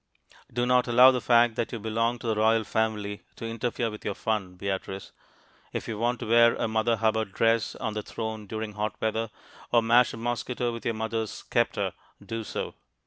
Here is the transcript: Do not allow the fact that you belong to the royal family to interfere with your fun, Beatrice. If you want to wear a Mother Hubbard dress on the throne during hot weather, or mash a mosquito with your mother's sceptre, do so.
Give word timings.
Do 0.51 0.65
not 0.65 0.87
allow 0.87 1.11
the 1.11 1.21
fact 1.21 1.55
that 1.57 1.71
you 1.71 1.77
belong 1.77 2.17
to 2.17 2.25
the 2.25 2.33
royal 2.35 2.63
family 2.63 3.21
to 3.35 3.45
interfere 3.45 3.91
with 3.91 4.03
your 4.03 4.15
fun, 4.15 4.55
Beatrice. 4.55 5.11
If 5.73 5.87
you 5.87 5.99
want 5.99 6.19
to 6.21 6.25
wear 6.25 6.55
a 6.55 6.67
Mother 6.67 6.95
Hubbard 6.95 7.31
dress 7.33 7.75
on 7.75 7.93
the 7.93 8.01
throne 8.01 8.47
during 8.47 8.73
hot 8.73 8.99
weather, 8.99 9.29
or 9.71 9.83
mash 9.83 10.11
a 10.15 10.17
mosquito 10.17 10.73
with 10.73 10.85
your 10.85 10.95
mother's 10.95 11.43
sceptre, 11.53 11.93
do 12.25 12.43
so. 12.43 12.73